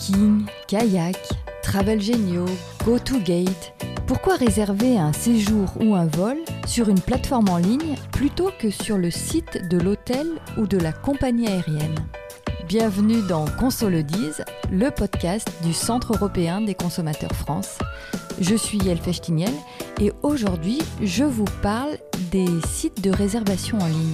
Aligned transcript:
Booking, 0.00 0.46
Kayak, 0.66 1.18
Travel 1.62 2.00
Genio, 2.00 2.46
GoToGate. 2.86 3.74
Pourquoi 4.06 4.36
réserver 4.36 4.96
un 4.96 5.12
séjour 5.12 5.68
ou 5.78 5.94
un 5.94 6.06
vol 6.06 6.38
sur 6.66 6.88
une 6.88 7.00
plateforme 7.00 7.50
en 7.50 7.58
ligne 7.58 7.96
plutôt 8.10 8.50
que 8.58 8.70
sur 8.70 8.96
le 8.96 9.10
site 9.10 9.68
de 9.68 9.76
l'hôtel 9.76 10.26
ou 10.56 10.66
de 10.66 10.78
la 10.78 10.92
compagnie 10.92 11.48
aérienne? 11.48 11.94
Bienvenue 12.66 13.20
dans 13.28 13.44
Console 13.58 14.02
le 14.70 14.90
podcast 14.90 15.46
du 15.62 15.74
Centre 15.74 16.14
européen 16.14 16.62
des 16.62 16.74
consommateurs 16.74 17.34
France. 17.34 17.78
Je 18.40 18.54
suis 18.54 18.88
Elfèche 18.88 19.20
Tignel 19.20 19.52
et 20.00 20.12
aujourd'hui 20.22 20.78
je 21.02 21.24
vous 21.24 21.44
parle 21.60 21.98
des 22.30 22.48
sites 22.66 23.02
de 23.02 23.10
réservation 23.10 23.76
en 23.78 23.86
ligne. 23.86 24.12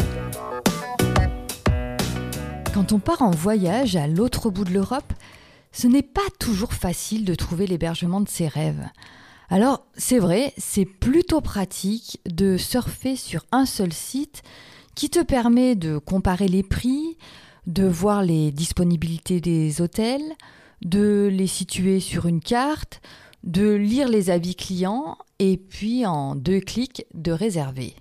Quand 2.75 2.93
on 2.93 2.99
part 2.99 3.23
en 3.23 3.31
voyage 3.31 3.95
à 3.95 4.09
l'autre 4.09 4.51
bout 4.51 4.65
de 4.65 4.73
l'Europe, 4.73 5.13
ce 5.77 5.87
n'est 5.87 6.03
pas 6.03 6.23
toujours 6.39 6.73
facile 6.73 7.27
de 7.27 7.35
trouver 7.35 7.67
l'hébergement 7.67 8.23
de 8.23 8.29
ses 8.31 8.49
rêves. 8.49 8.89
Alors, 9.51 9.85
c'est 9.95 10.19
vrai, 10.19 10.55
c'est 10.57 10.87
plutôt 10.87 11.43
pratique 11.43 12.19
de 12.25 12.57
surfer 12.57 13.15
sur 13.15 13.45
un 13.53 13.67
seul 13.67 13.93
site 13.93 14.43
qui 14.95 15.11
te 15.11 15.23
permet 15.23 15.75
de 15.75 15.99
comparer 15.99 16.49
les 16.49 16.63
prix, 16.63 17.19
de 17.67 17.85
voir 17.85 18.23
les 18.23 18.53
disponibilités 18.53 19.43
des 19.43 19.83
hôtels, 19.83 20.33
de 20.83 21.29
les 21.31 21.47
situer 21.47 22.01
sur 22.01 22.25
une 22.25 22.41
carte, 22.41 23.03
de 23.45 23.75
lire 23.75 24.09
les 24.09 24.31
avis 24.31 24.55
clients 24.55 25.19
et 25.39 25.59
puis 25.59 26.07
en 26.07 26.37
deux 26.37 26.61
clics 26.61 27.05
de 27.13 27.33
réserver. 27.33 27.95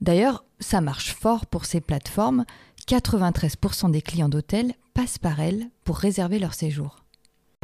D'ailleurs, 0.00 0.46
ça 0.60 0.80
marche 0.80 1.14
fort 1.14 1.44
pour 1.44 1.66
ces 1.66 1.82
plateformes 1.82 2.46
93% 2.88 3.90
des 3.90 4.00
clients 4.00 4.30
d'hôtels 4.30 4.72
passent 4.94 5.18
par 5.18 5.40
elles 5.40 5.68
pour 5.84 5.98
réserver 5.98 6.38
leur 6.38 6.54
séjour. 6.54 7.01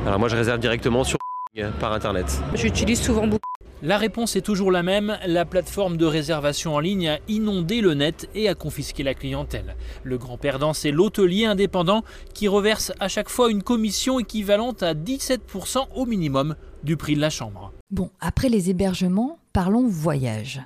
Alors 0.07 0.19
moi 0.19 0.29
je 0.29 0.37
réserve 0.37 0.61
directement 0.61 1.05
sur 1.05 1.19
par 1.81 1.93
internet. 1.93 2.41
J'utilise 2.55 3.01
souvent 3.01 3.27
beaucoup. 3.27 3.49
La 3.81 3.97
réponse 3.97 4.35
est 4.35 4.43
toujours 4.43 4.73
la 4.73 4.83
même, 4.83 5.17
la 5.25 5.45
plateforme 5.45 5.97
de 5.97 6.05
réservation 6.05 6.75
en 6.75 6.81
ligne 6.81 7.09
a 7.11 7.19
inondé 7.29 7.81
le 7.81 7.95
net 7.95 8.29
et 8.35 8.49
a 8.49 8.57
confisqué 8.57 9.05
la 9.05 9.15
clientèle. 9.15 9.77
Le 10.03 10.19
grand 10.19 10.37
perdant, 10.37 10.73
c'est 10.73 10.91
l'hôtelier 10.91 11.45
indépendant 11.45 12.03
qui 12.35 12.49
reverse 12.49 12.93
à 12.99 13.07
chaque 13.07 13.29
fois 13.29 13.53
une 13.53 13.63
commission 13.63 14.19
équivalente 14.19 14.83
à 14.83 14.95
17% 14.95 15.87
au 15.95 16.07
minimum 16.07 16.57
du 16.83 16.97
prix 16.97 17.15
de 17.15 17.21
la 17.21 17.31
chambre. 17.31 17.73
Bon, 17.93 18.11
après 18.19 18.49
les 18.49 18.69
hébergements, 18.69 19.39
parlons 19.53 19.87
voyage. 19.87 20.61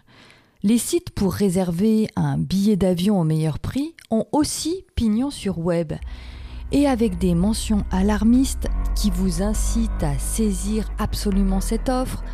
Les 0.63 0.79
sites 0.79 1.11
pour 1.11 1.35
réserver 1.35 2.09
un 2.17 2.39
billet 2.39 2.77
d'avion 2.77 3.21
au 3.21 3.25
meilleur 3.25 3.59
prix 3.59 3.95
ont 4.11 4.25
aussi 4.33 4.87
pignon 4.95 5.31
sur 5.31 5.59
web. 5.59 5.93
Et 6.73 6.87
avec 6.87 7.19
des 7.19 7.35
mentions 7.35 7.85
alarmistes 7.91 8.69
qui 8.95 9.11
vous 9.11 9.43
incitent 9.43 10.03
à 10.03 10.19
saisir 10.19 10.89
absolument 10.99 11.61
cette 11.61 11.89
offre, 11.89 12.25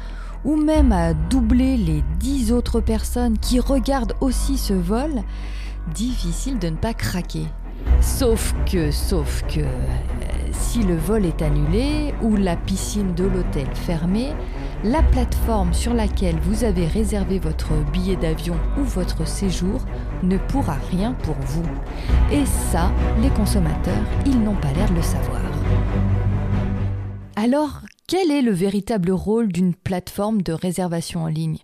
ou 0.45 0.57
même 0.57 0.93
à 0.93 1.13
doubler 1.13 1.77
les 1.77 2.03
10 2.21 2.53
autres 2.53 2.81
personnes 2.81 3.39
qui 3.39 3.59
regardent 3.59 4.15
aussi 4.21 4.57
ce 4.57 4.75
vol, 4.75 5.23
difficile 5.95 6.59
de 6.59 6.69
ne 6.69 6.77
pas 6.77 6.95
craquer. 6.95 7.47
Sauf 8.01 8.55
que, 8.71 8.91
sauf 8.91 9.43
que, 9.49 9.61
euh, 9.61 10.49
si 10.53 10.83
le 10.83 10.97
vol 10.97 11.27
est 11.27 11.43
annulé 11.43 12.15
ou 12.23 12.37
la 12.37 12.57
piscine 12.57 13.15
de 13.15 13.25
l'hôtel 13.25 13.67
fermée, 13.75 14.33
la 14.85 15.03
plateforme 15.03 15.75
sur 15.75 15.93
laquelle 15.93 16.39
vous 16.41 16.65
avez 16.65 16.87
réservé 16.87 17.39
votre 17.39 17.73
billet 17.91 18.17
d'avion 18.17 18.57
ou 18.79 18.83
votre 18.83 19.27
séjour 19.27 19.81
ne 20.23 20.39
pourra 20.39 20.77
rien 20.91 21.15
pour 21.15 21.35
vous. 21.35 21.65
Et 22.31 22.47
ça, 22.47 22.93
les 23.21 23.31
consommateurs, 23.31 24.05
ils 24.25 24.39
n'ont 24.39 24.55
pas 24.55 24.73
l'air 24.73 24.89
de 24.91 24.97
le 24.97 25.03
savoir. 25.03 25.41
Alors, 27.35 27.81
quel 28.07 28.31
est 28.31 28.43
le 28.43 28.53
véritable 28.53 29.11
rôle 29.11 29.49
d'une 29.49 29.75
plateforme 29.75 30.43
de 30.43 30.53
réservation 30.53 31.25
en 31.25 31.29
ligne? 31.29 31.59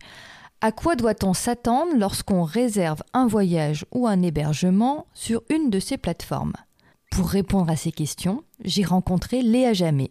À 0.61 0.73
quoi 0.73 0.97
doit-on 0.97 1.35
s'attendre 1.35 1.93
lorsqu'on 1.97 2.43
réserve 2.43 3.03
un 3.13 3.27
voyage 3.27 3.85
ou 3.93 4.07
un 4.07 4.23
hébergement 4.23 5.07
sur 5.15 5.43
une 5.51 5.71
de 5.71 5.79
ces 5.79 5.99
plateformes? 5.99 6.55
Pour 7.11 7.29
répondre 7.29 7.71
à 7.71 7.77
ces 7.77 7.93
questions, 7.93 8.43
j'ai 8.65 8.83
rencontré 8.83 9.43
Léa 9.43 9.73
Jamet. 9.73 10.11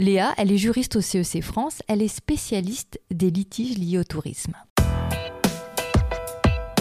Léa, 0.00 0.32
elle 0.38 0.50
est 0.50 0.56
juriste 0.56 0.96
au 0.96 1.02
CEC 1.02 1.40
e 1.40 1.42
France, 1.42 1.82
elle 1.86 2.00
est 2.00 2.08
spécialiste 2.08 2.98
des 3.10 3.30
litiges 3.30 3.76
liés 3.76 3.98
au 3.98 4.04
tourisme. 4.04 4.54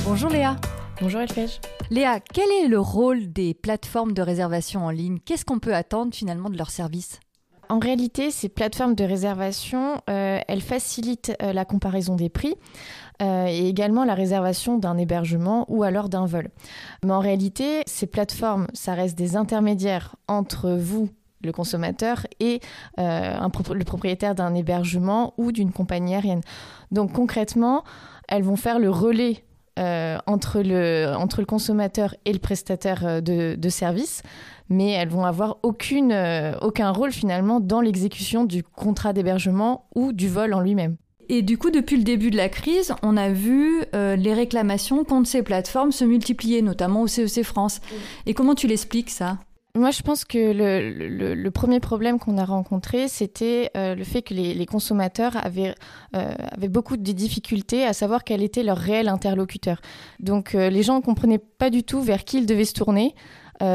Bonjour 0.05 0.29
Léa. 0.29 0.55
Bonjour 1.01 1.19
Elfège. 1.19 1.59
Léa, 1.89 2.21
quel 2.21 2.49
est 2.63 2.69
le 2.69 2.79
rôle 2.79 3.33
des 3.33 3.53
plateformes 3.53 4.13
de 4.13 4.21
réservation 4.21 4.85
en 4.85 4.89
ligne? 4.89 5.19
Qu'est-ce 5.25 5.43
qu'on 5.43 5.59
peut 5.59 5.75
attendre 5.75 6.15
finalement 6.15 6.49
de 6.49 6.57
leur 6.57 6.69
service? 6.69 7.19
En 7.67 7.79
réalité, 7.79 8.31
ces 8.31 8.47
plateformes 8.47 8.95
de 8.95 9.03
réservation, 9.03 10.01
euh, 10.09 10.39
elles 10.47 10.61
facilitent 10.61 11.33
euh, 11.41 11.51
la 11.51 11.65
comparaison 11.65 12.15
des 12.15 12.29
prix 12.29 12.55
euh, 13.21 13.47
et 13.47 13.67
également 13.67 14.05
la 14.05 14.15
réservation 14.15 14.77
d'un 14.77 14.97
hébergement 14.97 15.65
ou 15.67 15.83
alors 15.83 16.07
d'un 16.07 16.25
vol. 16.25 16.47
Mais 17.03 17.11
en 17.11 17.19
réalité, 17.19 17.81
ces 17.85 18.07
plateformes, 18.07 18.67
ça 18.73 18.93
reste 18.93 19.17
des 19.17 19.35
intermédiaires 19.35 20.15
entre 20.29 20.71
vous, 20.71 21.09
le 21.43 21.51
consommateur 21.51 22.25
et 22.39 22.59
euh, 22.99 23.37
le 23.73 23.83
propriétaire 23.83 24.35
d'un 24.35 24.53
hébergement 24.55 25.33
ou 25.37 25.51
d'une 25.51 25.71
compagnie 25.71 26.15
aérienne. 26.15 26.41
Donc 26.91 27.13
concrètement, 27.13 27.83
elles 28.27 28.43
vont 28.43 28.55
faire 28.55 28.79
le 28.79 28.89
relais 28.89 29.43
euh, 29.77 30.17
entre, 30.25 30.61
le, 30.61 31.13
entre 31.15 31.39
le 31.39 31.45
consommateur 31.45 32.15
et 32.25 32.33
le 32.33 32.39
prestataire 32.39 33.05
euh, 33.05 33.21
de, 33.21 33.55
de 33.55 33.69
service, 33.69 34.23
mais 34.67 34.91
elles 34.91 35.09
vont 35.09 35.25
avoir 35.25 35.57
aucune, 35.63 36.13
aucun 36.61 36.91
rôle 36.91 37.11
finalement 37.11 37.59
dans 37.59 37.81
l'exécution 37.81 38.43
du 38.43 38.61
contrat 38.61 39.13
d'hébergement 39.13 39.87
ou 39.95 40.11
du 40.11 40.27
vol 40.27 40.53
en 40.53 40.61
lui-même. 40.61 40.95
Et 41.27 41.41
du 41.41 41.57
coup, 41.57 41.71
depuis 41.71 41.97
le 41.97 42.03
début 42.03 42.29
de 42.29 42.37
la 42.37 42.49
crise, 42.49 42.93
on 43.01 43.17
a 43.17 43.29
vu 43.29 43.83
les 43.93 44.33
réclamations 44.33 45.03
contre 45.03 45.27
ces 45.27 45.41
plateformes 45.41 45.91
se 45.91 46.05
multiplier, 46.05 46.61
notamment 46.61 47.01
au 47.01 47.07
CEC 47.07 47.39
e 47.39 47.43
France. 47.43 47.81
Et 48.27 48.35
comment 48.35 48.53
tu 48.53 48.67
l'expliques 48.67 49.09
ça? 49.09 49.39
Moi, 49.75 49.91
je 49.91 50.01
pense 50.01 50.25
que 50.25 50.51
le, 50.51 51.49
premier 51.51 51.79
problème 51.79 52.17
qu'on 52.17 52.37
a 52.39 52.45
rencontré, 52.45 53.07
c'était 53.07 53.69
euh, 53.77 53.93
le 53.93 54.03
fait 54.03 54.23
que 54.23 54.33
les, 54.33 54.65
consommateurs 54.65 55.37
avaient, 55.37 55.75
euh, 56.15 56.33
avaient, 56.51 56.67
beaucoup 56.67 56.97
de 56.97 57.11
difficultés 57.11 57.85
à 57.85 57.93
savoir 57.93 58.23
quel 58.23 58.41
était 58.41 58.63
leur 58.63 58.77
réel 58.77 59.07
interlocuteur. 59.07 59.79
Donc, 60.19 60.55
euh, 60.55 60.71
les 60.71 60.81
gens 60.81 60.97
ne 60.97 61.01
comprenaient 61.01 61.37
pas 61.37 61.69
du 61.69 61.83
tout 61.83 62.01
vers 62.01 62.23
qui 62.23 62.39
ils 62.39 62.45
devaient 62.47 62.65
se 62.65 62.73
tourner. 62.73 63.13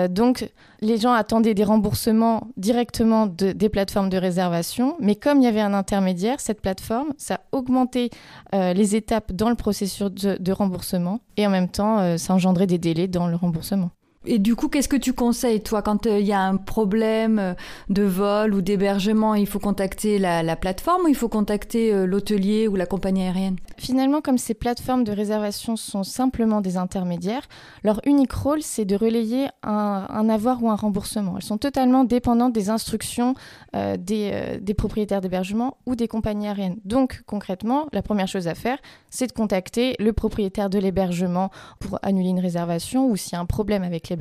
donc, 0.09 0.51
les 0.81 0.97
gens 0.97 1.13
attendaient 1.13 1.53
des 1.53 1.63
remboursements 1.63 2.49
directement 2.57 3.27
des 3.27 3.69
plateformes 3.69 4.09
de 4.09 4.17
réservation, 4.17 4.97
mais 4.99 5.15
comme 5.15 5.41
il 5.41 5.45
y 5.45 5.47
avait 5.47 5.61
un 5.61 5.75
intermédiaire, 5.75 6.41
cette 6.41 6.63
plateforme, 6.63 7.13
ça 7.19 7.41
augmentait 7.53 8.09
les 8.53 8.97
étapes 8.97 9.33
dans 9.33 9.51
le 9.51 9.57
processus 9.57 10.11
de, 10.11 10.39
de 10.41 10.53
remboursement 10.53 11.21
et 11.37 11.47
en 11.47 11.51
même 11.51 11.69
temps, 11.69 12.17
ça 12.17 12.33
engendrait 12.33 12.67
des 12.67 12.79
délais 12.79 13.09
dans 13.09 13.29
le 13.29 13.37
remboursement. 13.37 13.91
Et 14.27 14.39
du 14.39 14.57
coup, 14.57 14.69
qu'est-ce 14.69 14.89
que 14.89 14.97
tu 14.97 15.13
conseilles, 15.13 15.61
toi, 15.61 15.83
quand 15.83 16.07
euh, 16.07 16.19
il 16.19 16.27
y 16.27 16.33
a 16.33 16.41
un 16.41 16.57
problème 16.57 17.39
euh, 17.39 17.55
de 17.91 18.03
vol 18.03 18.55
ou 18.55 18.63
d'hébergement 18.63 19.35
Il 19.35 19.47
faut 19.47 19.59
contacter 19.59 20.19
la, 20.19 20.57
plateforme 20.57 21.05
ou 21.05 21.09
il 21.09 21.15
faut 21.15 21.29
contacter 21.29 21.93
euh, 21.93 22.07
l'hôtelier 22.07 22.67
ou 22.67 22.77
la 22.77 22.87
compagnie 22.87 23.23
aérienne? 23.23 23.57
Finalement, 23.77 24.23
comme 24.23 24.39
ces 24.39 24.55
plateformes 24.55 25.05
de 25.05 25.13
réservation 25.13 25.77
sont 25.77 26.05
simplement 26.05 26.63
des 26.63 26.79
intermédiaires, 26.79 27.43
leur 27.83 28.01
unique 28.07 28.33
rôle, 28.33 28.63
c'est 28.63 28.87
de 28.87 28.97
relayer 28.97 29.49
un, 29.63 30.29
avoir 30.31 30.63
ou 30.63 30.71
un 30.71 30.77
remboursement. 30.77 31.35
Elles 31.37 31.43
sont 31.43 31.59
totalement 31.59 32.05
dépendantes 32.05 32.53
des 32.53 32.71
instructions 32.71 33.35
des, 33.75 34.59
des, 34.61 34.75
propriétaires 34.75 35.21
d'hébergement 35.21 35.79
ou 35.87 35.97
des 35.97 36.07
compagnies 36.07 36.47
aériennes. 36.47 36.77
Donc, 36.85 37.23
concrètement, 37.27 37.89
la 37.93 38.03
première 38.03 38.29
chose 38.29 38.47
à 38.47 38.55
faire, 38.55 38.79
c'est 39.11 39.27
de 39.27 39.33
contacter 39.33 39.97
le 39.99 40.13
propriétaire 40.13 40.71
de 40.71 40.79
l'hébergement 40.79 41.51
pour 41.81 41.99
annuler 42.03 42.29
une 42.29 42.41
réservation 42.41 43.11
ou 43.11 43.17
s'il 43.17 43.33
y 43.33 43.37
a 43.37 43.41
un 43.41 43.47
problème 43.47 43.83
avec 43.83 44.09
les 44.09 44.14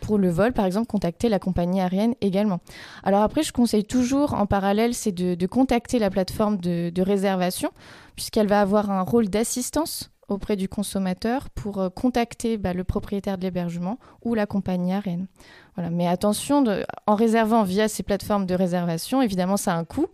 Pour 0.00 0.18
le 0.18 0.30
vol, 0.30 0.52
par 0.52 0.64
exemple, 0.64 0.86
contacter 0.86 1.28
la 1.28 1.38
compagnie 1.38 1.80
aérienne 1.80 2.14
également. 2.20 2.60
Alors 3.02 3.22
après, 3.22 3.42
je 3.42 3.52
conseille 3.52 3.84
toujours 3.84 4.34
en 4.34 4.46
parallèle, 4.46 4.94
c'est 4.94 5.12
de, 5.12 5.46
contacter 5.46 5.98
la 5.98 6.10
plateforme 6.10 6.56
de, 6.58 7.02
réservation, 7.02 7.70
puisqu'elle 8.16 8.48
va 8.48 8.60
avoir 8.60 8.90
un 8.90 9.02
rôle 9.02 9.28
d'assistance 9.28 10.10
auprès 10.28 10.56
du 10.56 10.68
consommateur 10.68 11.50
pour 11.50 11.78
euh, 11.78 11.90
contacter 11.90 12.56
bah, 12.56 12.72
le 12.72 12.82
propriétaire 12.82 13.36
de 13.36 13.42
l'hébergement 13.42 13.98
ou 14.22 14.34
la 14.34 14.46
compagnie 14.46 14.94
aérienne. 14.94 15.26
Voilà. 15.74 15.90
Mais 15.90 16.08
attention, 16.08 16.64
en 17.06 17.14
réservant 17.14 17.62
via 17.62 17.88
ces 17.88 18.02
plateformes 18.02 18.46
de 18.46 18.54
réservation, 18.54 19.20
évidemment, 19.20 19.58
ça 19.58 19.74
a 19.74 19.76
un 19.76 19.84
coût. 19.84 20.06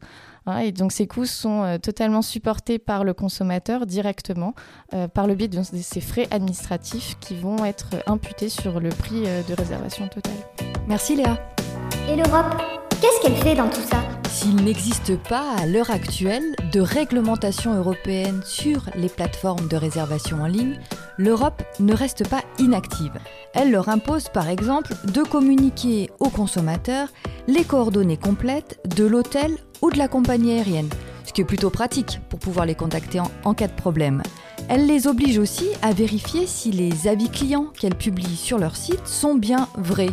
Hein, 0.47 0.59
et 0.59 0.73
donc 0.73 0.93
ces 0.93 1.07
coûts 1.07 1.27
sont 1.27 1.63
euh, 1.63 1.79
totalement 1.79 2.23
supportés 2.23 2.79
par 2.79 3.05
le 3.05 3.15
consommateur 3.15 3.87
directement 3.87 4.55
euh, 4.95 5.09
par 5.09 5.27
le 5.27 5.35
biais 5.35 5.49
de 5.49 5.63
ces 5.63 6.01
frais 6.01 6.29
administratifs 6.31 7.19
qui 7.21 7.37
vont 7.37 7.65
être 7.65 7.97
imputés 8.07 8.49
sur 8.49 8.81
le 8.81 8.89
prix 8.89 9.25
euh, 9.27 9.43
de 9.43 9.55
réservation 9.55 10.09
totale. 10.09 10.33
Merci 10.89 11.17
Léa. 11.17 11.39
Et 12.09 12.17
l'Europe, 12.17 12.61
qu'est-ce 13.01 13.21
qu'elle 13.23 13.37
fait 13.37 13.55
dans 13.55 13.69
tout 13.69 13.83
ça? 13.83 14.03
S'il 14.31 14.57
n'existe 14.57 15.17
pas 15.25 15.57
à 15.59 15.67
l'heure 15.67 15.91
actuelle 15.91 16.55
de 16.73 16.81
réglementation 16.81 17.75
européenne 17.75 18.41
sur 18.45 18.89
les 18.95 19.09
plateformes 19.09 19.67
de 19.69 19.77
réservation 19.77 20.43
en 20.43 20.47
ligne, 20.47 20.79
l'Europe 21.19 21.63
ne 21.81 21.93
reste 21.93 22.29
pas 22.29 22.43
inactive. 22.59 23.13
Elle 23.55 23.73
leur 23.73 23.89
impose 23.89 24.29
par 24.29 24.49
exemple 24.49 24.95
de 25.13 25.23
communiquer 25.23 26.11
aux 26.21 26.31
consommateurs 26.31 27.09
les 27.49 27.65
coordonnées 27.65 28.17
complètes 28.17 28.79
de 28.97 29.05
l'hôtel 29.05 29.51
ou 29.83 29.91
de 29.91 29.99
la 29.99 30.09
compagnie 30.09 30.53
aérienne, 30.53 30.89
ce 31.25 31.33
qui 31.33 31.41
est 31.41 31.45
plutôt 31.45 31.71
pratique 31.71 32.21
pour 32.29 32.39
pouvoir 32.39 32.67
les 32.67 32.75
contacter 32.75 33.21
en, 33.45 33.55
cas 33.55 33.69
de 33.69 33.73
problème. 33.73 34.23
Elle 34.69 34.87
les 34.87 35.07
oblige 35.07 35.39
aussi 35.39 35.69
à 35.83 35.93
vérifier 35.93 36.47
si 36.47 36.71
les 36.71 37.09
avis 37.09 37.31
clients 37.31 37.73
qu'elle 37.79 37.95
publie 37.95 38.37
sur 38.37 38.59
leur 38.59 38.77
site 38.77 39.07
sont 39.07 39.35
bien 39.35 39.69
vrais. 39.77 40.11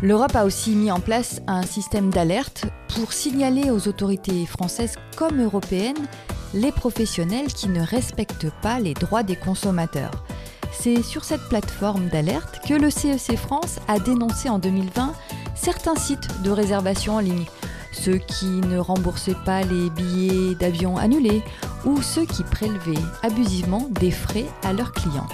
L'Europe 0.00 0.36
a 0.36 0.44
aussi 0.44 0.70
mis 0.70 0.92
en 0.92 1.00
place 1.00 1.40
un 1.46 1.62
système 1.62 2.10
d'alerte 2.10 2.66
pour 2.94 3.12
signaler 3.12 3.70
aux 3.70 3.88
autorités 3.88 4.46
françaises 4.46 4.94
comme 5.16 5.42
européennes 5.42 6.06
les 6.54 6.72
professionnels 6.72 7.52
qui 7.52 7.68
ne 7.68 7.82
respectent 7.82 8.50
pas 8.62 8.78
les 8.78 8.94
droits 8.94 9.22
des 9.22 9.36
consommateurs. 9.36 10.24
C'est 10.72 11.02
sur 11.02 11.24
cette 11.24 11.48
plateforme 11.48 12.08
d'alerte 12.08 12.60
que 12.66 12.74
le 12.74 12.90
CEC 12.90 13.36
France 13.36 13.80
a 13.88 13.98
dénoncé 13.98 14.48
en 14.48 14.58
2020 14.58 15.12
certains 15.56 15.96
sites 15.96 16.28
de 16.42 16.50
réservation 16.50 17.16
en 17.16 17.20
ligne, 17.20 17.44
ceux 17.92 18.18
qui 18.18 18.46
ne 18.46 18.78
remboursaient 18.78 19.36
pas 19.44 19.62
les 19.62 19.90
billets 19.90 20.54
d'avion 20.54 20.96
annulés 20.96 21.42
ou 21.84 22.00
ceux 22.02 22.24
qui 22.24 22.44
prélevaient 22.44 22.94
abusivement 23.22 23.88
des 24.00 24.10
frais 24.10 24.46
à 24.62 24.72
leurs 24.72 24.92
clients. 24.92 25.28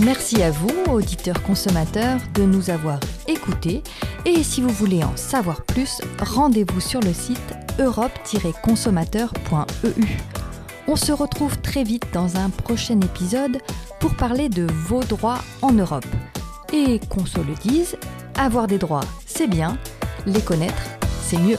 Merci 0.00 0.42
à 0.42 0.50
vous, 0.50 0.72
auditeurs 0.90 1.40
consommateurs, 1.42 2.18
de 2.34 2.42
nous 2.42 2.68
avoir 2.68 2.98
écoutés. 3.28 3.84
Et 4.24 4.42
si 4.42 4.60
vous 4.60 4.70
voulez 4.70 5.04
en 5.04 5.16
savoir 5.16 5.62
plus, 5.62 6.00
rendez-vous 6.18 6.80
sur 6.80 6.98
le 7.00 7.12
site 7.12 7.54
europe-consommateur.eu. 7.78 10.06
On 10.88 10.96
se 10.96 11.12
retrouve 11.12 11.60
très 11.60 11.84
vite 11.84 12.06
dans 12.12 12.36
un 12.36 12.50
prochain 12.50 13.00
épisode 13.00 13.58
pour 14.00 14.16
parler 14.16 14.48
de 14.48 14.66
vos 14.88 15.04
droits 15.04 15.38
en 15.62 15.70
Europe. 15.72 16.04
Et 16.72 16.98
qu'on 17.08 17.24
se 17.24 17.38
le 17.38 17.54
dise, 17.62 17.96
avoir 18.36 18.66
des 18.66 18.78
droits, 18.78 19.04
c'est 19.36 19.48
bien, 19.48 19.76
les 20.26 20.40
connaître, 20.40 20.82
c'est 21.22 21.38
mieux. 21.38 21.58